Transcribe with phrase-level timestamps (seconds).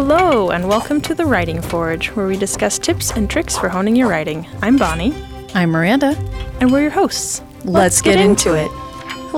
[0.00, 3.96] Hello, and welcome to the Writing Forge, where we discuss tips and tricks for honing
[3.96, 4.46] your writing.
[4.62, 5.12] I'm Bonnie,
[5.54, 6.14] I'm Miranda.
[6.60, 7.42] and we're your hosts.
[7.64, 8.70] Let's, get, into it.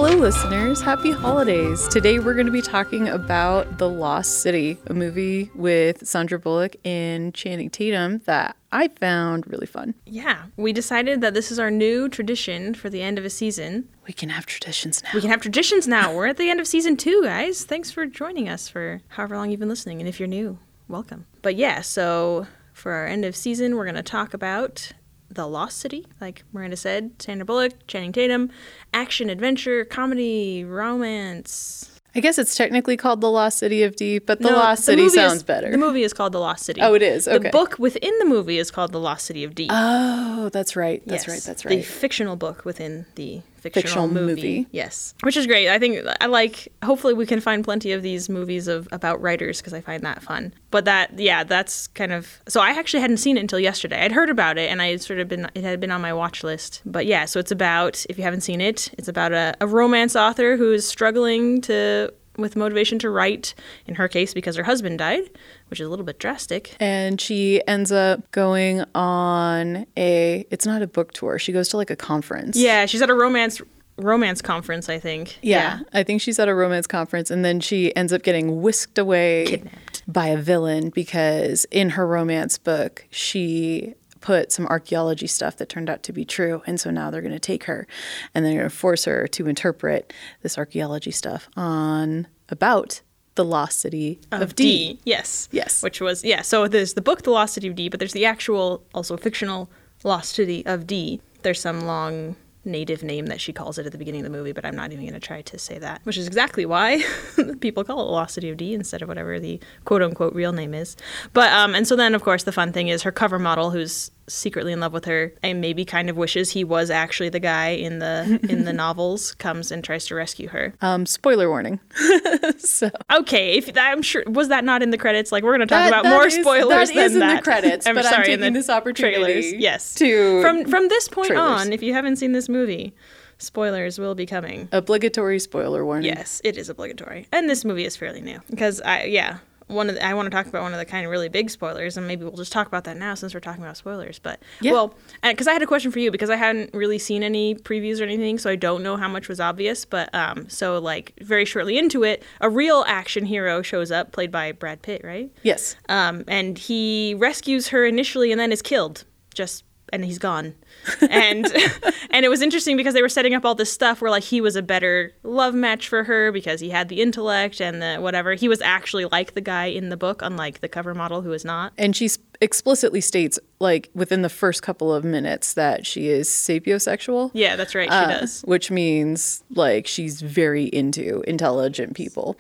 [0.03, 0.81] Hello, listeners.
[0.81, 1.87] Happy holidays.
[1.89, 6.75] Today we're going to be talking about The Lost City, a movie with Sandra Bullock
[6.87, 9.93] and Channing Tatum that I found really fun.
[10.07, 13.91] Yeah, we decided that this is our new tradition for the end of a season.
[14.07, 15.11] We can have traditions now.
[15.13, 16.15] We can have traditions now.
[16.15, 17.67] We're at the end of season two, guys.
[17.67, 20.01] Thanks for joining us for however long you've been listening.
[20.01, 20.59] And if you're new,
[20.89, 21.27] welcome.
[21.43, 24.93] But yeah, so for our end of season, we're going to talk about
[25.31, 28.51] The Lost City, like Miranda said, Sandra Bullock, Channing Tatum,
[28.93, 31.87] action, adventure, comedy, romance.
[32.13, 34.93] I guess it's technically called The Lost City of D, but The No, Lost the
[34.93, 35.71] City sounds is- better.
[35.71, 36.81] The movie is called The Lost City.
[36.83, 37.29] Oh, it is?
[37.29, 37.39] Okay.
[37.39, 39.69] The book within the movie is called The Lost City of D.
[39.71, 41.01] oh, that's right.
[41.07, 41.43] That's Yes, right.
[41.47, 41.77] That's right.
[41.77, 44.27] The fictional book within the fictional, Fictional movie.
[44.59, 44.67] movie.
[44.73, 45.69] Yes, which is great.
[45.69, 46.73] I think I like.
[46.85, 50.23] Hopefully, we can find plenty of these movies of about writers because I find that
[50.23, 50.53] fun.
[50.71, 52.41] But that, yeah, that's kind of.
[52.49, 54.01] So I actually hadn't seen it until yesterday.
[54.05, 55.51] I'd heard about it and I had sort of been.
[55.55, 56.83] It had been on my watch list.
[56.85, 58.05] But yeah, so it's about.
[58.09, 62.13] If you haven't seen it, it's about a, a romance author who is struggling to
[62.37, 63.55] with motivation to write.
[63.87, 65.29] In her case, because her husband died,
[65.71, 66.77] which is a little bit drastic.
[66.81, 71.39] and she ends up going on a, it's not a book tour.
[71.39, 72.57] She goes to like a conference.
[72.57, 73.61] Yeah, she's at a romance
[73.97, 75.39] romance conference, I think.
[75.43, 78.99] Yeah, I think she's at a romance conference and then she ends up getting whisked
[78.99, 80.03] away Kidnapped.
[80.09, 85.89] by a villain because in her romance book, she put some archaeology stuff that turned
[85.91, 86.63] out to be true.
[86.67, 87.87] And so now they're going to take her
[88.35, 90.13] and they're going to force her to interpret
[90.43, 93.01] this archaeology stuff on about
[93.35, 94.99] the lost city of, D.
[95.05, 95.49] Yes.
[95.53, 95.83] Yes.
[95.83, 96.43] Which was yeah.
[96.43, 99.71] So there's the book, The Lost City of D, but there's the actual, also fictional
[100.05, 101.21] Lost City of D.
[101.43, 104.53] There's some long native name that she calls it at the beginning of the movie,
[104.53, 107.03] but I'm not even going to try to say that, which is exactly why
[107.61, 110.75] people call it Lost City of D instead of whatever the quote unquote real name
[110.75, 110.97] is.
[111.33, 114.11] But um, and so then of course the fun thing is her cover model, who's
[114.33, 117.69] secretly in love with her and maybe kind of wishes he was actually the guy
[117.71, 120.75] in the in the novels, comes and tries to rescue her.
[120.81, 121.81] Um, spoiler warning.
[122.59, 125.33] so Okay, if I'm sure was that not in the credits?
[125.33, 127.21] Like we're going to talk That- about that more is- spoilers that than is in
[127.21, 127.45] the that.
[127.45, 129.53] credits, but I'm sorry, in taking the this opportunity trailers.
[129.53, 131.67] Yes, to from from this point trailers.
[131.67, 132.95] on, if you haven't seen this movie,
[133.39, 134.69] spoilers will be coming.
[134.73, 136.07] obligatory spoiler warning.
[136.15, 139.39] Yes, it is obligatory, and this movie is fairly new because I yeah.
[139.71, 141.49] One of the, I want to talk about one of the kind of really big
[141.51, 144.19] spoilers, and maybe we'll just talk about that now since we're talking about spoilers.
[144.19, 144.73] But Yeah.
[144.73, 148.01] well, because I had a question for you because I hadn't really seen any previews
[148.01, 149.85] or anything, so I don't know how much was obvious.
[149.85, 154.31] But um, so like very shortly into it, a real action hero shows up, played
[154.31, 155.31] by Brad Pitt, right?
[155.43, 155.77] Yes.
[155.89, 159.05] Um, and he rescues her initially and then is killed.
[159.35, 160.55] Just and he's gone.
[161.11, 161.47] and
[162.11, 164.41] and it was interesting because they were setting up all this stuff where like he
[164.41, 168.35] was a better love match for her because he had the intellect and the whatever.
[168.35, 171.45] He was actually like the guy in the book, unlike the cover model who is
[171.45, 171.73] not.
[171.79, 172.09] And she
[172.41, 177.31] explicitly states, like within the first couple of minutes, that she is sapiosexual.
[177.35, 177.91] Yeah, that's right.
[177.91, 178.43] She uh, does.
[178.43, 182.39] Which means like she's very into intelligent people.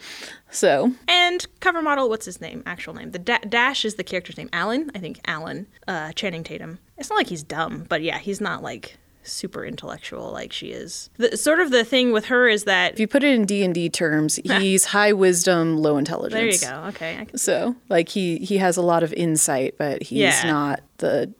[0.50, 2.62] So And cover model, what's his name?
[2.66, 3.12] Actual name.
[3.12, 4.48] The da- Dash is the character's name.
[4.52, 5.20] Alan, I think.
[5.26, 5.66] Alan.
[5.86, 6.78] Uh, Channing Tatum.
[6.98, 11.10] It's not like he's dumb, but yeah, he's not like super intellectual like she is.
[11.18, 13.62] The, sort of the thing with her is that if you put it in D
[13.62, 16.60] and D terms, he's high wisdom, low intelligence.
[16.60, 16.88] there you go.
[16.88, 20.42] Okay, So like he he has a lot of insight, but he's Yeah.
[20.46, 21.32] not the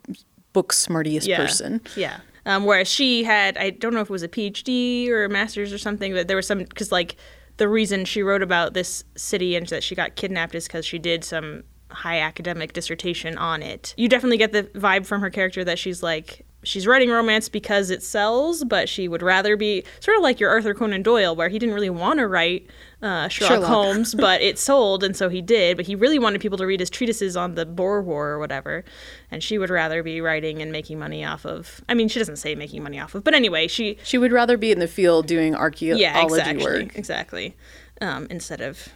[0.53, 1.37] book smartiest yeah.
[1.37, 1.81] person.
[1.97, 2.20] Yeah.
[2.47, 5.72] Um, whereas she had, I don't know if it was a PhD or a master's
[5.72, 7.16] or something, but there was some, because like
[7.60, 10.98] the reason she wrote about this city and that she got kidnapped is because she
[10.98, 13.93] did some high academic dissertation on it.
[13.98, 17.91] You definitely get the vibe from her character that she's like, she's writing romance because
[17.91, 21.48] it sells, but she would rather be sort of like your Arthur Conan Doyle, where
[21.48, 22.66] he didn't really want to write
[23.03, 23.69] uh, Sherlock, Sherlock.
[23.71, 25.76] Holmes, but it sold, and so he did.
[25.76, 28.84] But he really wanted people to read his treatises on the Boer War or whatever,
[29.31, 31.81] and she would rather be writing and making money off of.
[31.88, 34.56] I mean, she doesn't say making money off of, but anyway, she She would rather
[34.56, 36.96] be in the field doing archaeology yeah exactly work.
[36.96, 37.56] exactly
[38.00, 38.88] um, instead of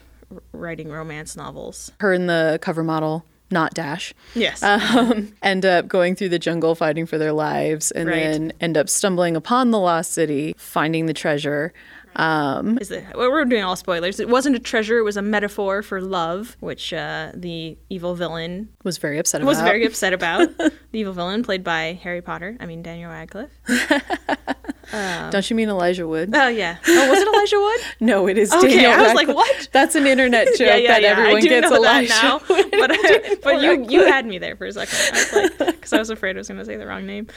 [0.53, 1.93] writing romance novels.
[2.01, 3.25] Her and the cover model,
[3.55, 4.13] not Dash.
[4.35, 8.21] Yes, um, end up going through the jungle fighting for their lives and Right.
[8.25, 11.73] then end up stumbling upon the lost city finding the treasure
[12.17, 13.05] um, is it?
[13.17, 14.21] well, We're doing all spoilers.
[14.21, 18.69] It wasn't a treasure; it was a metaphor for love, which uh, the evil villain
[18.85, 19.49] was very upset about.
[19.49, 20.57] was very upset about.
[20.59, 22.57] the evil villain, played by Harry Potter.
[22.61, 23.51] I mean Daniel Radcliffe.
[24.93, 26.79] Um, don't you mean elijah wood Oh yeah.
[26.87, 27.81] Oh, was it Elijah Wood?
[28.01, 29.69] no it is Okay, Daniel I was like, what?
[29.73, 31.09] that's an internet joke yeah, yeah, that yeah.
[31.09, 32.65] everyone I do gets know elijah that now.
[32.71, 34.99] But uh, but you you had me there for a second.
[34.99, 37.29] I was like, because I was afraid I was going to say the wrong name.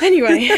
[0.00, 0.48] Anyway,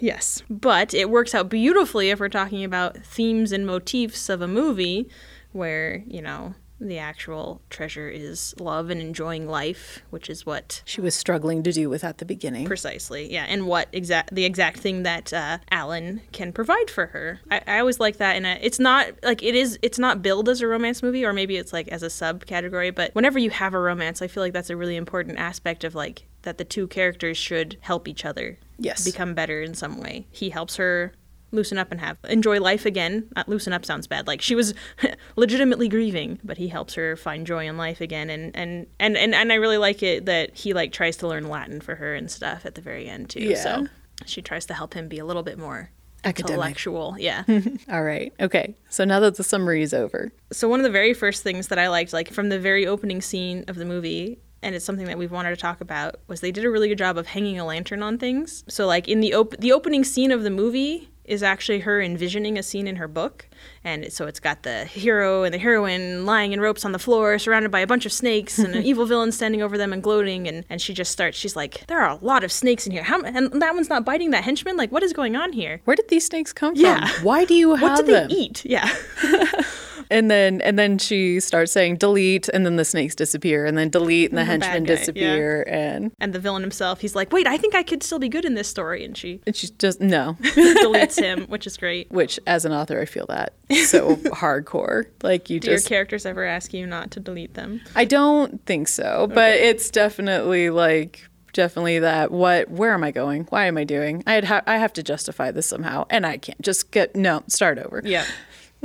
[0.00, 4.48] yes, but it works out beautifully if we're talking about themes and motifs of a
[4.48, 5.08] movie,
[5.52, 6.54] where you know
[6.88, 11.72] the actual treasure is love and enjoying life, which is what She was struggling to
[11.72, 12.66] do with at the beginning.
[12.66, 17.40] precisely, yeah, and what exact the exact thing that uh, Alan can provide for her.
[17.50, 19.78] I, I always like that, and it's not like it is.
[19.82, 22.94] It's not billed as a romance movie, or maybe it's like as a subcategory.
[22.94, 25.94] But whenever you have a romance, I feel like that's a really important aspect of
[25.94, 29.04] like that the two characters should help each other Yes.
[29.04, 30.26] become better in some way.
[30.30, 31.12] He helps her
[31.54, 33.28] loosen up and have enjoy life again.
[33.36, 34.26] Not loosen up sounds bad.
[34.26, 34.74] Like she was
[35.36, 39.34] legitimately grieving, but he helps her find joy in life again and and and and,
[39.34, 42.30] and I really like it that he like tries to learn Latin for her and
[42.30, 43.40] stuff at the very end too.
[43.40, 43.62] Yeah.
[43.62, 43.86] So
[44.26, 45.90] she tries to help him be a little bit more
[46.24, 46.50] Academic.
[46.52, 47.16] intellectual.
[47.18, 47.44] Yeah.
[47.90, 48.32] All right.
[48.40, 48.74] Okay.
[48.88, 51.78] So now that the summary is over, so one of the very first things that
[51.78, 55.18] I liked, like from the very opening scene of the movie, and it's something that
[55.18, 57.66] we've wanted to talk about, was they did a really good job of hanging a
[57.66, 58.64] lantern on things.
[58.68, 62.58] So like in the op- the opening scene of the movie is actually her envisioning
[62.58, 63.46] a scene in her book,
[63.82, 67.38] and so it's got the hero and the heroine lying in ropes on the floor,
[67.38, 70.46] surrounded by a bunch of snakes, and an evil villain standing over them and gloating,
[70.48, 71.36] and and she just starts.
[71.38, 73.02] She's like, there are a lot of snakes in here.
[73.02, 74.76] How and that one's not biting that henchman.
[74.76, 75.80] Like, what is going on here?
[75.84, 77.06] where did these snakes come Yeah.
[77.06, 77.24] from?
[77.24, 77.88] Why do you have them?
[77.90, 78.30] What have did they them?
[78.30, 78.64] eat?
[78.64, 78.88] Yeah.
[80.10, 83.90] And then and then she starts saying delete, and then the snakes disappear, and then
[83.90, 84.98] delete, and the The henchmen guy, yeah.
[84.98, 88.28] disappear, and And the villain himself, he's like, wait, I think I could still be
[88.28, 89.04] good in this story.
[89.04, 90.36] And she and she's just no.
[90.42, 92.10] deletes him, which is great.
[92.10, 93.54] Which, as an author, I feel that
[93.86, 95.06] so hardcore.
[95.22, 97.80] Like you Do your characters ever ask you not to delete them?
[97.96, 102.30] I don't think so, but it's definitely like definitely that.
[102.30, 102.68] What?
[102.70, 103.44] Where am I going?
[103.44, 104.22] Why am I doing?
[104.26, 107.78] I'd ha- I have to justify this somehow, and I can't just get no start
[107.78, 108.02] over.
[108.04, 108.24] Yeah.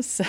[0.10, 0.25] So,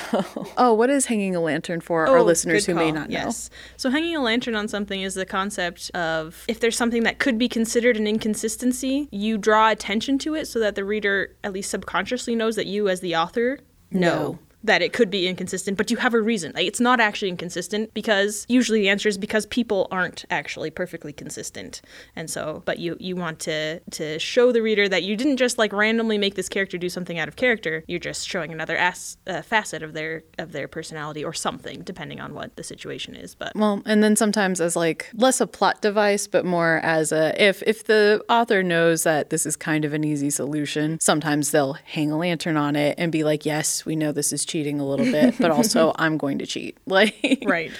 [0.57, 3.15] oh, what is hanging a lantern for our oh, listeners who may not know?
[3.15, 3.51] Yes.
[3.77, 7.39] So hanging a lantern on something is the concept of if there's something that could
[7.39, 11.71] be considered an inconsistency, you draw attention to it so that the reader at least
[11.71, 13.59] subconsciously knows that you as the author
[13.91, 14.33] know.
[14.33, 14.39] No.
[14.63, 16.53] That it could be inconsistent, but you have a reason.
[16.55, 21.13] Like, It's not actually inconsistent because usually the answer is because people aren't actually perfectly
[21.13, 21.81] consistent,
[22.15, 22.63] and so.
[22.67, 26.19] But you you want to to show the reader that you didn't just like randomly
[26.19, 27.85] make this character do something out of character.
[27.89, 32.21] You're just showing another as, uh, facet of their of their personality or something, depending
[32.21, 33.35] on what the situation is.
[33.35, 37.35] But Well, and then sometimes as like less a plot device, but more as a
[37.43, 41.79] if if the author knows that this is kind of an easy solution, sometimes they'll
[41.85, 44.87] hang a lantern on it and be like, "Yes, we know this is cheating a
[44.87, 47.73] little bit, but also I'm going to cheat." Like right.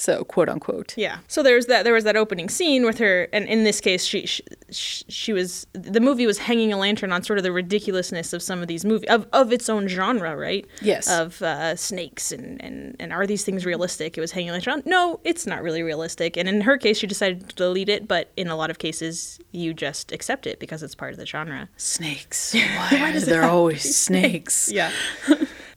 [0.00, 0.94] So, quote unquote.
[0.96, 1.18] Yeah.
[1.28, 1.84] So there's that.
[1.84, 5.66] There was that opening scene with her, and in this case, she she, she was
[5.74, 8.82] the movie was hanging a lantern on sort of the ridiculousness of some of these
[8.82, 10.66] movies of, of its own genre, right?
[10.80, 11.10] Yes.
[11.10, 14.16] Of uh, snakes and, and and are these things realistic?
[14.16, 14.82] It was hanging a lantern on.
[14.86, 16.38] No, it's not really realistic.
[16.38, 18.08] And in her case, she decided to delete it.
[18.08, 21.26] But in a lot of cases, you just accept it because it's part of the
[21.26, 21.68] genre.
[21.76, 22.54] Snakes.
[22.54, 24.72] Why, Why are there always snakes?
[24.72, 24.92] Yeah.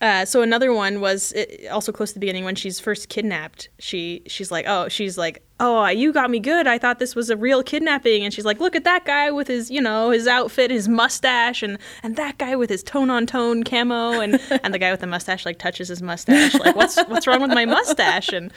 [0.03, 3.69] Uh, so another one was uh, also close to the beginning when she's first kidnapped.
[3.79, 6.67] She she's like, oh, she's like, oh, you got me good.
[6.67, 8.23] I thought this was a real kidnapping.
[8.23, 11.63] And she's like, look at that guy with his, you know, his outfit, his mustache,
[11.63, 15.00] and and that guy with his tone on tone camo, and and the guy with
[15.01, 18.29] the mustache like touches his mustache, like what's what's wrong with my mustache?
[18.29, 18.51] And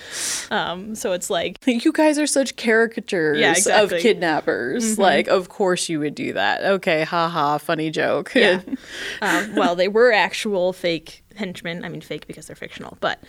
[0.50, 3.98] um, so it's like, You guys are such caricatures Yeah, exactly.
[3.98, 4.98] of kidnappers.
[4.98, 6.64] Like, of course you would do that.
[6.64, 8.32] Okay, haha, funny joke.
[8.34, 8.62] yeah.
[9.22, 11.84] um, well, they were actual fake henchmen.
[11.84, 12.96] I mean, fake because they're fictional.
[13.00, 13.20] But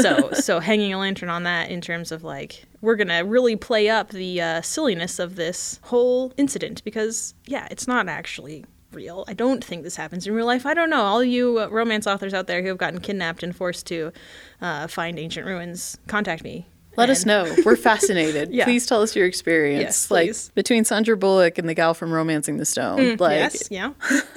[0.00, 3.88] so so hanging a lantern on that in terms of like we're gonna really play
[3.88, 9.24] up the uh, silliness of this whole incident because yeah, it's not actually real.
[9.28, 10.66] I don't think this happens in real life.
[10.66, 11.02] I don't know.
[11.02, 14.12] All you uh, romance authors out there who have gotten kidnapped and forced to
[14.60, 16.66] uh, find ancient ruins, contact me.
[16.96, 17.54] Let us know.
[17.64, 18.50] We're fascinated.
[18.52, 18.64] Yeah.
[18.64, 19.80] Please tell us your experience.
[19.82, 20.50] Yes, like please.
[20.54, 23.16] between Sandra Bullock and the gal from Romancing the Stone.
[23.16, 23.92] like yes, yeah.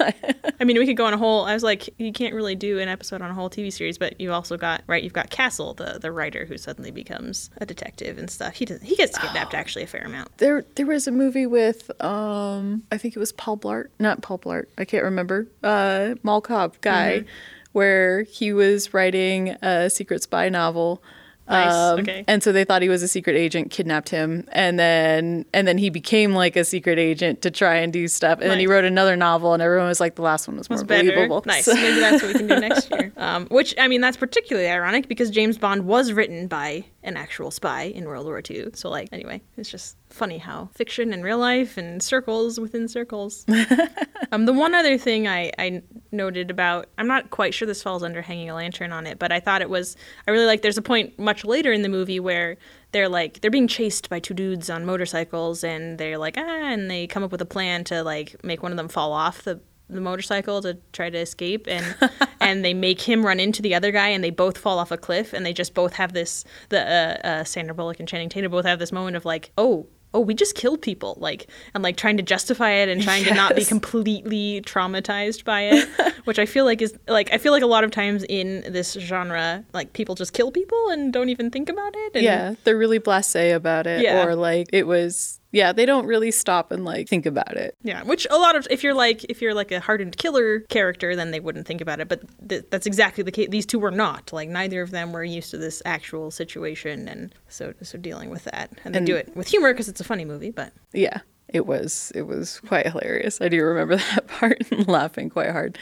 [0.60, 1.44] I mean, we could go on a whole.
[1.44, 4.20] I was like, you can't really do an episode on a whole TV series, but
[4.20, 5.02] you also got right.
[5.02, 8.54] You've got Castle, the the writer who suddenly becomes a detective and stuff.
[8.54, 10.36] He does, he gets kidnapped actually a fair amount.
[10.38, 13.86] there there was a movie with um I think it was Paul Blart.
[13.98, 14.66] Not Paul Blart.
[14.78, 15.46] I can't remember.
[15.62, 17.28] Uh Mall Cop guy Mm-hmm.
[17.72, 21.02] where he was writing a secret spy novel.
[21.50, 22.24] Nice, Um, okay.
[22.28, 25.76] And so they thought he was a secret agent, kidnapped him, and then and then
[25.78, 28.40] he became like a secret agent to try and do stuff.
[28.40, 30.82] And then he wrote another novel, and everyone was like, the last one was more
[30.84, 31.42] believable.
[31.46, 31.64] Nice.
[31.64, 33.12] So- Maybe that's what we can do next year.
[33.16, 37.50] Um, which I mean, that's particularly ironic because James Bond was written by an actual
[37.50, 38.70] spy in World War II.
[38.74, 43.46] So like, anyway, it's just funny how fiction and real life and circles within circles.
[44.32, 48.02] um, the one other thing I, I noted about, I'm not quite sure this falls
[48.02, 49.96] under hanging a lantern on it, but I thought it was,
[50.28, 50.62] I really like.
[50.62, 52.58] There's a point much later in the movie where
[52.92, 56.90] they're like they're being chased by two dudes on motorcycles and they're like ah and
[56.90, 59.60] they come up with a plan to like make one of them fall off the
[59.90, 61.84] the motorcycle to try to escape, and
[62.40, 64.96] and they make him run into the other guy, and they both fall off a
[64.96, 68.50] cliff, and they just both have this the uh, uh, Sandra Bullock and Channing Tatum
[68.50, 69.86] both have this moment of like, oh.
[70.12, 73.32] Oh, we just killed people, like, and like trying to justify it and trying to
[73.32, 75.88] not be completely traumatized by it,
[76.24, 78.94] which I feel like is like I feel like a lot of times in this
[78.94, 82.12] genre, like people just kill people and don't even think about it.
[82.16, 84.26] And Yeah, they're really blasé about it, Yeah.
[84.26, 85.39] or like it was.
[85.52, 87.74] Yeah, they don't really stop and like think about it.
[87.82, 91.16] Yeah, which a lot of if you're like if you're like a hardened killer character,
[91.16, 92.08] then they wouldn't think about it.
[92.08, 93.48] But th- that's exactly the case.
[93.50, 94.32] These two were not.
[94.32, 98.44] Like neither of them were used to this actual situation, and so so dealing with
[98.44, 100.50] that, and they And- do it with humor because it's a funny movie.
[100.50, 102.12] But Yeah, it was.
[102.14, 103.40] It was quite hilarious.
[103.40, 105.76] I do remember that part and laughing quite hard.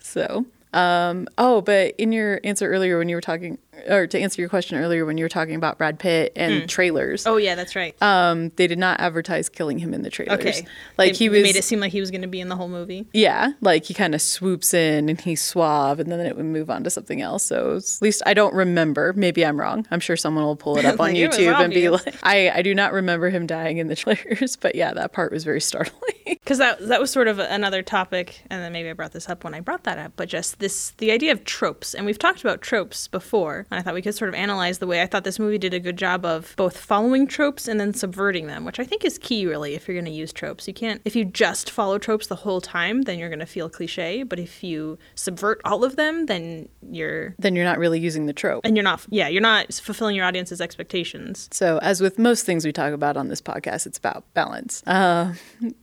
[0.00, 4.40] So, um, oh, but in your answer earlier when you were talking, or to answer
[4.42, 7.74] your question earlier when you were talking about Brad Pitt and trailers, oh yeah, that's
[7.76, 8.00] right.
[8.02, 10.38] um, they did not advertise killing him in the trailers.
[10.38, 10.66] okay,
[10.98, 11.42] like They he was.
[11.42, 13.06] made it seem like he was going to be in the whole movie.
[13.12, 16.70] Yeah, like he kind of swoops in and he's suave, and then it would move
[16.70, 17.42] on to something else.
[17.44, 19.12] So at least I don't remember.
[19.14, 19.86] Maybe I'm wrong.
[19.90, 22.50] I'm sure someone will pull it up on Like, it YouTube and be like, I,
[22.50, 25.60] I do not remember him dying in the trailers, but yeah, that part was very
[25.60, 26.00] startling.
[26.26, 29.44] because that that was sort of another topic, and then maybe I brought this up
[29.44, 30.12] when I brought that up.
[30.16, 33.82] But just this, the idea of tropes, and we've talked about tropes before, and I
[33.82, 35.96] thought we could sort of analyze the way I thought this movie did a good
[35.98, 39.74] job of both following tropes and then subverting them, which I think is key, really,
[39.74, 40.68] if you're going to use tropes.
[40.68, 43.68] You can't, if you just follow tropes the whole time, then you're going to feel
[43.68, 44.22] cliche.
[44.22, 48.32] But if you subvert all of them, then you're then you're not really using the
[48.32, 48.64] trope.
[48.64, 51.48] and you're not, yeah, you're not fulfilling your audience's expectations.
[51.50, 54.82] So, as with most things we talk about on this podcast, it's about balance.
[54.86, 55.34] Uh,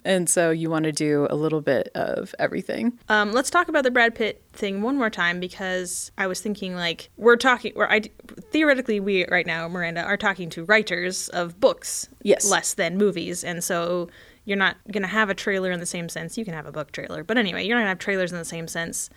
[0.06, 2.98] and so, you want to do a little bit of everything.
[3.10, 6.76] Um, let's talk about the Brad Pitt thing one more time because I was thinking
[6.76, 7.74] like we're talking.
[7.82, 8.02] We're I,
[8.52, 12.48] theoretically we right now Miranda are talking to writers of books, Yes.
[12.48, 14.08] less than movies, and so
[14.46, 16.38] you're not gonna have a trailer in the same sense.
[16.38, 18.46] You can have a book trailer, but anyway, you're not gonna have trailers in the
[18.46, 19.10] same sense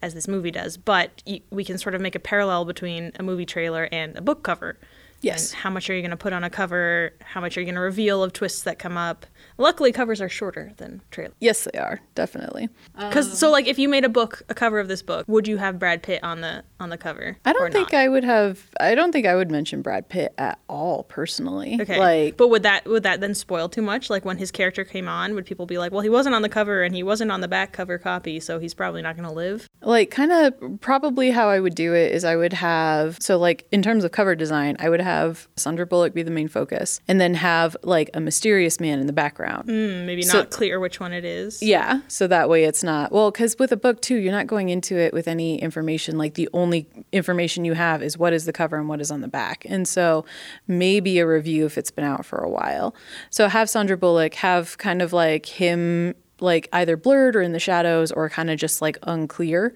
[0.00, 0.76] as this movie does.
[0.76, 4.20] But y- we can sort of make a parallel between a movie trailer and a
[4.20, 4.78] book cover.
[5.22, 5.52] Yes.
[5.52, 7.14] And how much are you going to put on a cover?
[7.22, 9.24] How much are you going to reveal of twists that come up?
[9.58, 11.34] Luckily, covers are shorter than trailers.
[11.40, 12.68] Yes, they are, definitely.
[12.96, 15.56] Because so like if you made a book, a cover of this book, would you
[15.58, 17.36] have Brad Pitt on the on the cover?
[17.44, 18.00] I don't think not?
[18.00, 21.78] I would have, I don't think I would mention Brad Pitt at all personally.
[21.80, 24.10] Okay, Like, but would that would that then spoil too much?
[24.10, 26.48] Like when his character came on, would people be like, well, he wasn't on the
[26.48, 29.34] cover and he wasn't on the back cover copy, so he's probably not going to
[29.34, 29.68] live?
[29.84, 33.66] like kind of probably how I would do it is I would have so like
[33.72, 35.11] in terms of cover design, I would have
[35.56, 39.12] Sandra Bullock be the main focus and then have like a mysterious man in the
[39.12, 39.64] background.
[39.68, 41.62] Hmm, maybe So- not clear which one it is.
[41.62, 44.68] Yeah, so that way it's not well cuz with a book too, you're not going
[44.68, 48.52] into it with any information like the only information you have is what is the
[48.52, 49.64] cover and what is on the back.
[49.68, 50.24] And so
[50.66, 52.94] maybe a review if it's been out for a while.
[53.30, 57.60] So have Sandra Bullock have kind of like him like either blurred or in the
[57.60, 59.72] shadows or kind of just like unclear.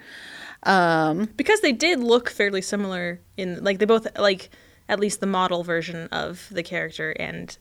[0.64, 4.50] because they did look fairly similar in like they both like
[4.88, 7.56] at least the model version of the character and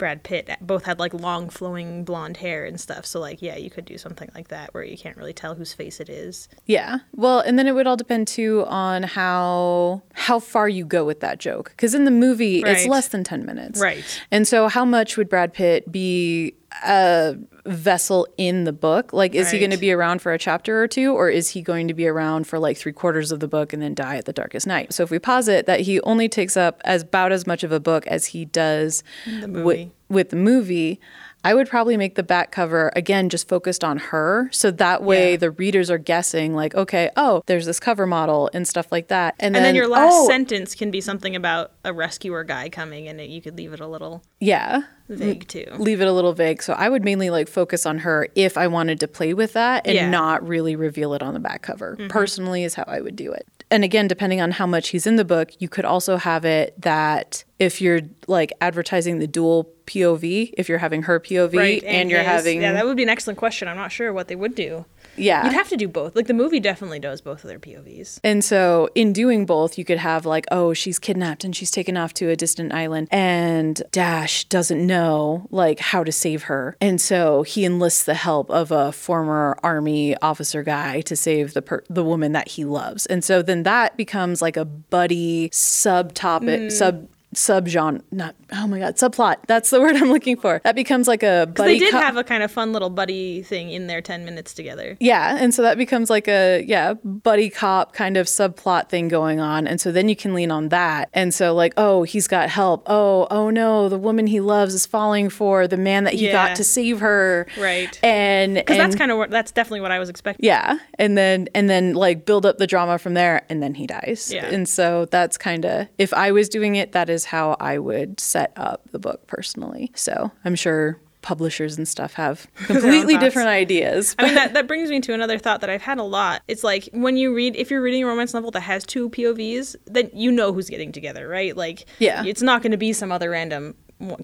[0.00, 3.04] Brad Pitt both had like long flowing blonde hair and stuff.
[3.04, 5.74] So like yeah, you could do something like that where you can't really tell whose
[5.74, 6.48] face it is.
[6.64, 7.00] Yeah.
[7.14, 11.20] Well, and then it would all depend too on how how far you go with
[11.20, 11.74] that joke.
[11.76, 13.78] Cuz in the movie it's less than 10 minutes.
[13.78, 14.02] Right.
[14.30, 17.36] And so how much would Brad Pitt be a
[17.66, 19.12] vessel in the book?
[19.12, 21.62] Like is he going to be around for a chapter or two or is he
[21.62, 24.24] going to be around for like 3 quarters of the book and then die at
[24.24, 24.92] the darkest night?
[24.92, 27.80] So if we posit that he only takes up as about as much of a
[27.80, 31.00] book as he does The with the movie,
[31.42, 34.48] I would probably make the back cover again just focused on her.
[34.52, 35.36] So that way Yeah.
[35.38, 39.34] the readers are guessing, like, okay, oh, there's this cover model and stuff like that.
[39.40, 43.08] And, And then, your last oh, sentence can be something about a rescuer guy coming,
[43.08, 44.82] and it, you could leave it a little Yeah.
[45.08, 45.66] vague too.
[45.78, 46.62] Leave it a little vague.
[46.62, 49.86] So I would mainly like focus on her if I wanted to play with that
[49.86, 50.02] and Yeah.
[50.02, 50.10] Mm-hmm.
[50.12, 51.96] not really reveal it on the back cover.
[52.10, 53.46] Personally, is how I would do it.
[53.70, 56.74] And again, depending on how much he's in the book, you could also have it
[56.80, 62.20] that if you're like advertising the dual POV, if you're having her POV and, you're
[62.20, 62.28] his.
[62.28, 63.68] having yeah, that would be an excellent question.
[63.68, 64.84] I'm not sure what they would do.
[65.20, 65.44] Yeah.
[65.44, 66.16] You'd have to do both.
[66.16, 68.20] Like the movie definitely does both of their POVs.
[68.24, 71.96] And so, in doing both, you could have like, oh, she's kidnapped and she's taken
[71.96, 77.00] off to a distant island, and Dash doesn't know like how to save her, and
[77.00, 81.84] so he enlists the help of a former army officer guy to save the per-
[81.88, 86.72] the woman that he loves, and so then that becomes like a buddy subtopic mm.
[86.72, 91.06] sub subgenre not oh my god subplot that's the word i'm looking for that becomes
[91.06, 93.86] like a buddy they did cop- have a kind of fun little buddy thing in
[93.86, 94.96] their 10 minutes together.
[94.98, 99.38] yeah and so that becomes like a yeah buddy cop kind of subplot thing going
[99.38, 102.48] on and so then you can lean on that and so like oh he's got
[102.50, 106.26] help oh oh no the woman he loves is falling for the man that he
[106.26, 106.32] Yeah.
[106.48, 107.98] got to save her Right.
[108.02, 110.44] and Because that's kind of what that's definitely what I was expecting.
[110.44, 113.86] yeah and then and then like build up the drama from there and then he
[113.86, 114.46] dies Yeah.
[114.46, 118.18] and so that's kind of if i was doing it that is how i would
[118.20, 124.14] set up the book personally so i'm sure publishers and stuff have completely different ideas
[124.18, 126.42] I mean, that, that brings me to another thought that I've had a lot.
[126.48, 129.76] It's like when you read, if you're reading a romance novel that has two POVs,
[129.84, 131.54] then you know who's getting together, right?
[131.54, 132.24] Like, Yeah.
[132.24, 133.74] it's not going to be some other random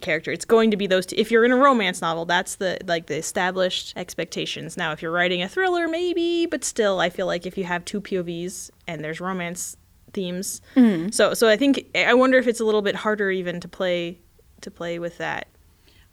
[0.00, 0.32] character.
[0.32, 1.16] It's going to be those two.
[1.18, 4.78] If you're in a romance novel, that's the like the established expectations.
[4.78, 7.84] Now, if you're writing a thriller, maybe, but still, I feel like if you have
[7.84, 9.76] two POVs and there's romance
[10.16, 11.10] themes, Mm-hmm.
[11.10, 14.18] so so I think I wonder if it's a little bit harder even to play
[14.62, 15.46] to play with that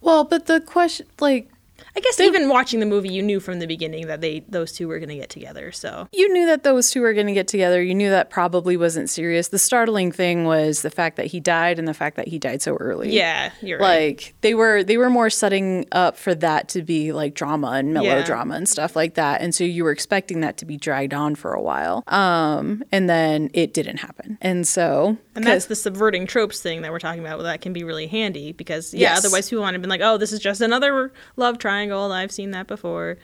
[0.01, 1.50] well but the question like
[1.96, 4.88] I guess even watching the movie, you knew from the beginning that they those two
[4.88, 5.72] were going to get together.
[5.72, 7.82] So you knew that those two were going to get together.
[7.82, 9.50] You knew that probably wasn't serious.
[9.50, 12.62] The startling thing was the fact that he died and the fact that he died
[12.62, 13.12] so early.
[13.13, 14.08] yeah, you're right.
[14.18, 17.94] like they were they were more setting up for that to be like drama and
[17.94, 21.36] melodrama and stuff like that and so you were expecting that to be dragged on
[21.36, 26.28] for a while um and then it didn't happen and so And that's the subverting
[26.28, 27.42] tropes thing that we're talking about.
[27.42, 29.20] That can be really handy because yeah, Yes.
[29.25, 32.12] otherwise people would have been like, oh, this is just another love triangle.
[32.12, 33.18] I've seen that before.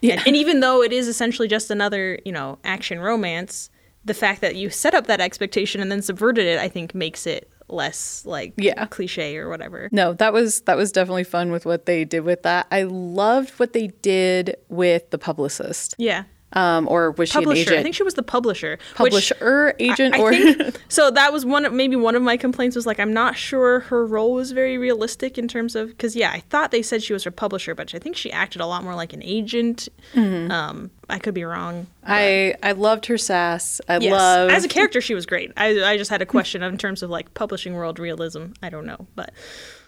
[0.00, 0.14] Yeah.
[0.18, 3.70] And, and even though it is essentially just another, you know, action romance,
[4.04, 7.26] the fact that you set up that expectation and then subverted it, I think, makes
[7.26, 8.84] it less like Yeah.
[8.86, 9.88] cliche or whatever.
[9.92, 13.58] no that was that was definitely fun with what they did with that i loved
[13.58, 16.24] what they did with the publicist Yeah.
[16.54, 17.60] Um or was she an Publisher.
[17.62, 18.78] agent I think she was the publisher.
[18.98, 22.22] which- publisher agent I, I or think, so that was one of maybe one of
[22.22, 25.88] my complaints was like I'm not sure her role was very realistic in terms of
[25.88, 28.60] because yeah I thought they said she was her publisher but I think she acted
[28.60, 29.88] a lot more like an agent.
[30.14, 30.50] Mm-hmm.
[30.50, 31.86] Um, I could be wrong.
[32.06, 35.52] i i loved her sass i Yes, loved as a character she was great.
[35.56, 38.46] I I just had a question in terms of like publishing world realism.
[38.62, 39.30] I don't know, but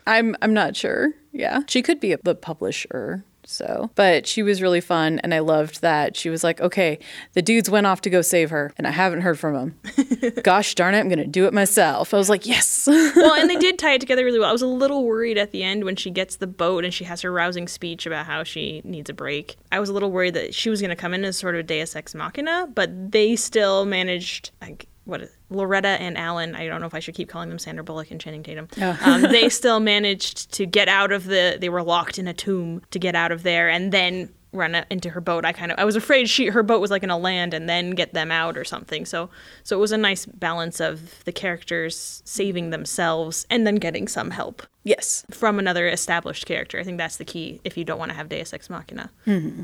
[0.06, 1.12] I'm I'm not sure.
[1.32, 1.60] Yeah.
[1.66, 3.24] She could be a, the publisher.
[3.46, 6.98] So, but she was really fun and I loved that she was like, "Okay,
[7.32, 10.32] the dudes went off to go save her and I haven't heard from them.
[10.42, 13.48] Gosh darn it, I'm going to do it myself." I was like, "Yes." well, and
[13.48, 14.48] they did tie it together really well.
[14.48, 17.04] I was a little worried at the end when she gets the boat and she
[17.04, 19.56] has her rousing speech about how she needs a break.
[19.72, 21.66] I was a little worried that she was going to come in as sort of
[21.66, 24.50] Deus Ex Machina, but they still managed.
[24.60, 26.54] Like, what is Loretta and Alan?
[26.54, 28.68] I don't know if I should keep calling them Sandra Bullock and Channing Tatum.
[29.04, 31.58] um, they still managed to get out of the.
[31.60, 35.10] They were locked in a tomb to get out of there, and then run into
[35.10, 35.44] her boat.
[35.44, 37.90] I kind of I was afraid she her boat was like gonna land and then
[37.90, 39.04] get them out or something.
[39.04, 39.28] So
[39.62, 44.30] so it was a nice balance of the characters saving themselves and then getting some
[44.30, 45.26] help yes.
[45.30, 46.78] from another established character.
[46.78, 49.10] I think that's the key if you don't want to have Deus Ex Machina,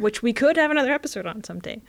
[0.00, 1.80] which we could have another episode on someday.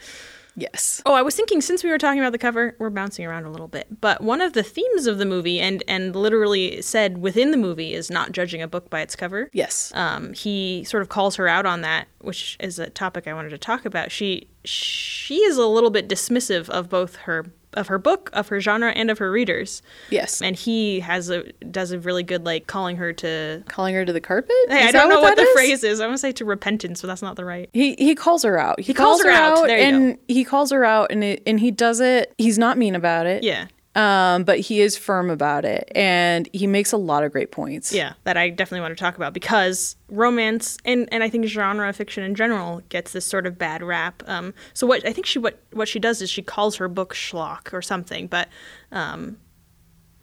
[0.56, 1.02] Yes.
[1.06, 3.52] Oh, I was thinking since we were talking about the cover, we're bouncing around a
[3.52, 4.02] little bit.
[4.02, 7.94] But one of the themes of the movie and and literally said within the movie
[7.94, 9.50] is not judging a book by its cover.
[9.54, 9.92] Yes.
[9.96, 13.50] Um, he sort of calls her out on that, which is a topic I wanted
[13.50, 14.12] to talk about.
[14.12, 18.60] She she is a little bit dismissive of both her of her book, of her
[18.60, 19.82] genre, and of her readers.
[20.10, 20.42] yes.
[20.42, 23.64] And he has a does a really good like calling her to.
[23.68, 24.56] Calling her to the carpet?
[24.68, 25.54] Hey, Is I don't know what, the is?
[25.54, 26.00] phrase is.
[26.02, 27.70] I want to say to repentance, but that's not the right.
[27.74, 28.80] He he calls her out.
[28.80, 29.68] He, calls her out.
[29.68, 32.34] There you and he calls her out and it, and he does it.
[32.38, 33.44] He's not mean about it.
[33.44, 37.52] Yeah, Um, but he is firm about it and he makes a lot of great
[37.52, 37.92] points.
[37.92, 41.92] yeah, that I definitely want to talk about because romance and and I think genre
[41.92, 44.24] fiction in general gets this sort of bad rap.
[44.28, 47.14] Um, so what I think she what what she does is she calls her book
[47.14, 48.48] schlock or something, but
[48.94, 49.38] um,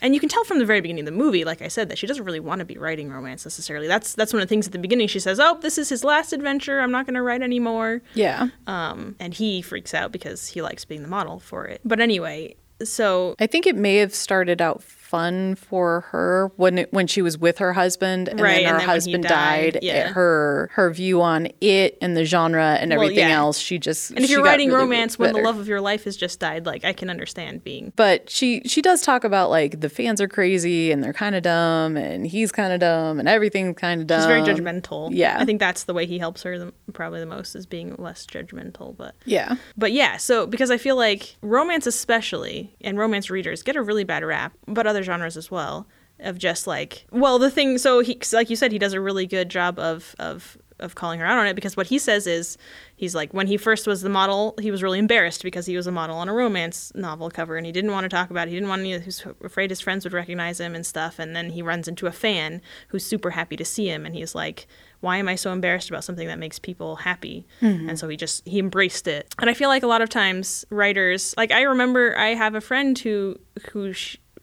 [0.01, 1.99] and you can tell from the very beginning of the movie, like I said, that
[1.99, 3.89] she doesn't really want to be writing romance necessarily.
[3.89, 5.09] That's that's one of the things at the beginning.
[5.09, 6.81] She says, "Oh, this is his last adventure.
[6.81, 8.49] I'm not going to write anymore." Yeah.
[8.67, 11.81] Um, and he freaks out because he likes being the model for it.
[11.85, 16.93] But anyway, so I think it may have started out fun for her when it,
[16.93, 19.73] when she was with her husband and Right, then and her then when husband died,
[19.75, 19.83] died.
[19.83, 20.09] yeah.
[20.09, 23.37] Her her view on it and the genre and Well, everything yeah.
[23.39, 26.05] else, she just and if you're writing really, romance when the love of your life
[26.05, 29.81] has just died, like I can understand being But she she does talk about like
[29.81, 33.29] the fans are crazy and they're kind of dumb and he's kind of dumb and
[33.29, 34.19] everything's kind of dumb.
[34.19, 35.09] He's very judgmental.
[35.13, 35.39] yeah.
[35.41, 38.27] I think that's the way he helps her the, probably the most is being less
[38.27, 38.97] judgmental.
[38.97, 39.57] But Yeah.
[39.77, 44.05] but yeah, so because I feel like romance especially and romance readers get a really
[44.05, 45.87] bad rap, but other genres as well
[46.21, 47.79] of just like well the thing.
[47.79, 51.19] So he like you said he does a really good job of of of calling
[51.19, 52.57] her out on it because what he says is
[52.97, 55.87] he's like when he first was the model he was really embarrassed because he was
[55.87, 58.51] a model on a romance novel cover and he didn't want to talk about it
[58.51, 61.35] he didn't want to he was afraid his friends would recognize him and stuff and
[61.35, 64.69] then he runs into a fan who's super happy to see him and he's like
[65.01, 67.47] why am I so embarrassed about something that makes people happy?
[67.63, 67.91] Mm-hmm.
[67.91, 69.33] And so he just he embraced it.
[69.39, 72.61] And I feel like a lot of times writers, like I remember I have a
[72.61, 73.39] friend who
[73.71, 73.93] who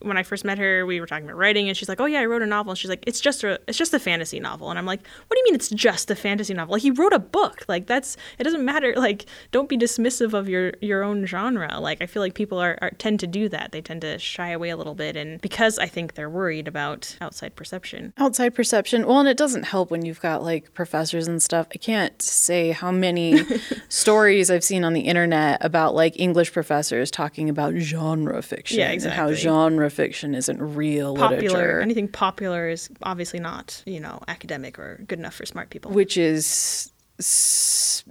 [0.06, 2.20] when I first met her, we were talking about writing, and she's like, "Oh yeah,
[2.20, 4.70] I wrote a novel." And she's like, "It's just a, it's just a fantasy novel."
[4.70, 6.74] And I'm like, "What do you mean it's just a fantasy novel?
[6.74, 7.66] Like he wrote a book.
[7.68, 8.94] Like that's it doesn't matter.
[8.96, 11.80] Like don't be dismissive of your your own genre.
[11.80, 13.72] Like I feel like people are, are tend to do that.
[13.72, 17.18] They tend to shy away a little bit, and because I think they're worried about
[17.22, 18.14] outside perception.
[18.18, 19.06] outside perception.
[19.08, 21.68] Well, and it doesn't help when you've got like professors and stuff.
[21.74, 23.42] I can't say how many
[23.90, 28.92] stories I've seen on the internet about like English professors talking about genre fiction Yeah,
[28.92, 34.20] and how genre fiction isn't real Popular, literature, anything popular is obviously not you know
[34.28, 35.92] academic or good enough for smart people.
[35.92, 38.04] which is s-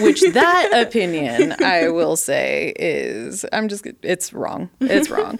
[0.00, 4.70] which that opinion I will say is I'm just it's wrong.
[4.80, 5.38] It's wrong.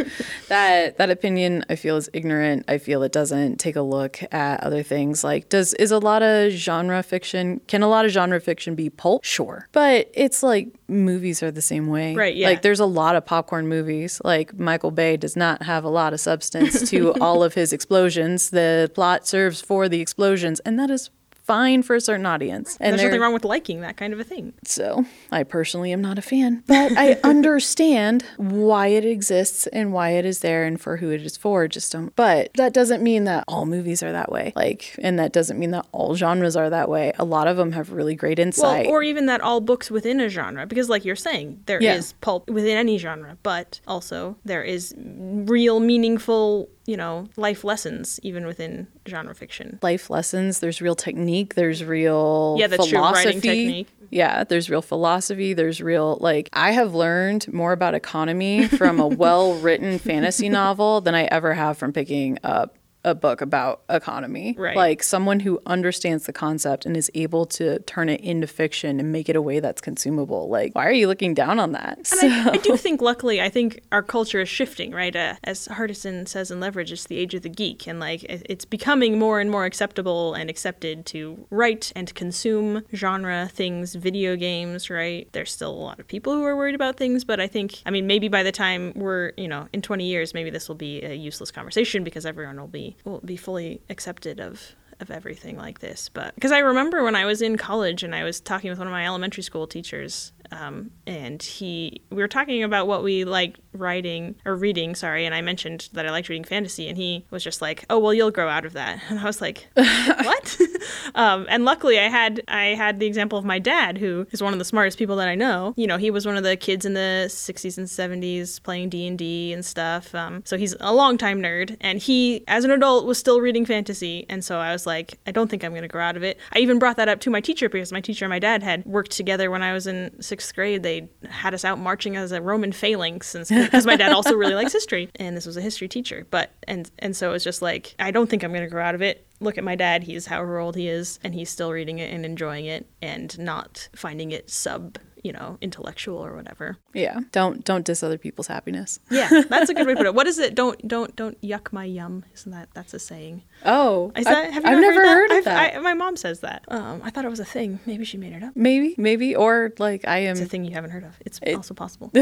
[0.48, 2.64] that that opinion I feel is ignorant.
[2.68, 6.22] I feel it doesn't take a look at other things like does is a lot
[6.22, 9.24] of genre fiction can a lot of genre fiction be pulp?
[9.24, 9.68] Sure.
[9.72, 12.14] But it's like movies are the same way.
[12.14, 12.48] Right, yeah.
[12.48, 14.20] Like there's a lot of popcorn movies.
[14.24, 18.50] Like Michael Bay does not have a lot of substance to all of his explosions.
[18.50, 21.10] The plot serves for the explosions and that is
[21.44, 22.76] fine for a certain audience.
[22.80, 24.52] And There's nothing wrong with liking that kind of a thing.
[24.64, 30.10] so I personally am not a fan, but I understand why it exists and why
[30.10, 31.66] it is there and for who it is for.
[31.68, 32.14] Just don't.
[32.16, 34.52] But that doesn't mean that all movies are that way.
[34.56, 37.12] Like, and that doesn't mean that all genres are that way.
[37.18, 38.86] A lot of them have really great Well, insight.
[38.86, 42.16] or even that all books within a genre, because like you're saying, there is Yeah.
[42.20, 48.46] pulp within any genre, but also there is real, meaningful, you know, life lessons even
[48.46, 49.78] within genre fiction.
[49.82, 50.60] life lessons.
[50.60, 51.54] There's real technique.
[51.54, 52.98] There's real Yeah, that's true.
[52.98, 53.26] philosophy.
[53.26, 53.88] Writing technique.
[54.10, 55.54] Yeah, there's real philosophy.
[55.54, 61.14] There's real like I have learned more about economy from a well-written fantasy novel than
[61.14, 64.54] I ever have from picking up a book about economy.
[64.58, 64.76] Right.
[64.76, 69.10] Like someone who understands the concept and is able to turn it into fiction and
[69.10, 70.48] make it a way that's consumable.
[70.48, 72.12] Like, why are you looking down on that?
[72.22, 75.14] And I, I do think, luckily, I think our culture is shifting, right?
[75.14, 78.64] Uh, as Hardison says in Leverage, it's the age of the geek, and like it's
[78.64, 84.90] becoming more and more acceptable and accepted to write and consume genre things, video games,
[84.90, 85.28] right?
[85.32, 87.90] There's still a lot of people who are worried about things, but I think, I
[87.90, 91.02] mean, maybe by the time we're, you know, in 20 years, maybe this will be
[91.02, 95.80] a useless conversation because everyone will be will be fully accepted of of everything like
[95.80, 96.08] this.
[96.08, 98.86] But because I remember when I was in college and I was talking with one
[98.86, 103.56] of my elementary school teachers, um, and he we were talking about what we like
[103.72, 107.42] writing or reading, sorry, and I mentioned that I liked reading fantasy, and he was
[107.42, 110.58] just like, "Oh well, you'll grow out of that," and I was like, "What?"
[111.14, 114.52] um, and luckily, I had I had the example of my dad, who is one
[114.52, 115.72] of the smartest people that I know.
[115.76, 119.06] You know, he was one of the kids in the '60s and '70s playing D
[119.06, 120.14] and D and stuff.
[120.14, 124.26] Um, so he's a longtime nerd, and he, as an adult, was still reading fantasy.
[124.28, 126.38] And so I was like, I don't think I'm going to grow out of it.
[126.52, 128.84] I even brought that up to my teacher because my teacher and my dad had
[128.84, 130.82] worked together when I was in sixth grade.
[130.82, 134.72] They had us out marching as a Roman phalanx, because my dad also really likes
[134.72, 136.26] history, and this was a history teacher.
[136.30, 138.94] But and and so it was just like, I don't think I'm to grow out
[138.94, 141.98] of it look at my dad he's however old he is and he's still reading
[141.98, 146.76] it and enjoying it and not finding it sub you know intellectual or whatever.
[146.92, 148.98] Yeah, don't don't diss other people's happiness.
[149.10, 150.12] yeah that's a good way to put it.
[150.22, 150.54] What is it?
[150.54, 152.24] Don't don't don't yuck my yum.
[152.34, 153.42] Isn't that that's a saying?
[153.64, 155.38] Oh, is I, have you I've never heard, that?
[155.38, 155.76] of that.
[155.76, 156.64] I, my mom says that.
[156.68, 157.80] Um i thought it was a thing.
[157.86, 158.54] Maybe she made it up.
[158.54, 161.16] Maybe, maybe, or like I am it's a thing you haven't heard of.
[161.24, 162.10] It's also possible.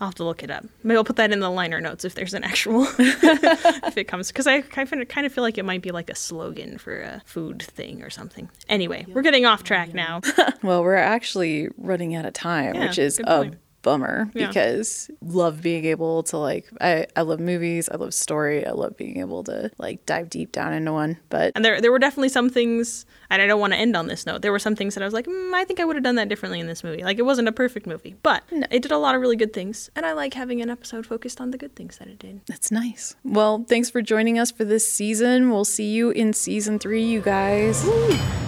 [0.00, 0.64] I'll have to look it up.
[0.82, 4.28] Maybe i'll put that in the liner notes if there's an actual if it comes
[4.28, 7.00] because i kind of kind of feel like it might be like a slogan for
[7.00, 8.48] a food thing or something.
[8.68, 10.20] Anyway we're getting off track now.
[10.62, 13.50] Well, we're actually running out of time, Yeah, which is a
[13.82, 14.48] bummer Yeah.
[14.48, 18.96] because love being able to like I, I love movies, I love story, I love
[18.96, 21.18] being able to like dive deep down into one.
[21.28, 24.08] But And there, there were definitely some things, and I don't want to end on
[24.08, 24.42] this note.
[24.42, 26.16] There were some things that I was like, mm, I think I would have done
[26.16, 27.04] that differently in this movie.
[27.04, 29.88] Like, it wasn't a perfect movie, but it did a lot of really good things.
[29.94, 32.40] And I like having an episode focused on the good things that it did.
[32.48, 33.14] that's nice.
[33.22, 35.48] Well, thanks for joining us for this season.
[35.52, 37.88] We'll see you in season three, you guys.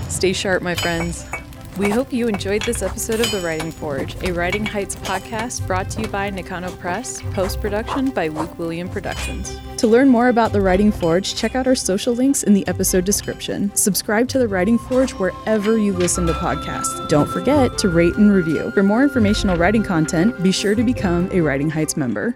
[0.09, 1.25] Stay sharp, my friends.
[1.79, 5.89] We hope you enjoyed this episode of The Writing Forge, a Writing Heights podcast brought
[5.91, 9.57] to you by Nakano Press, post production by Luke William Productions.
[9.77, 13.05] To learn more about The Writing Forge, check out our social links in the episode
[13.05, 13.73] description.
[13.77, 17.09] Subscribe to The Writing Forge wherever you listen to podcasts.
[17.09, 18.73] Don't forget to rate and review.
[18.73, 22.35] For more informational writing content, be sure to become a Writing Heights member.